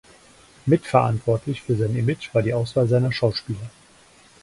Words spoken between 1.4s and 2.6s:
für sein Image war die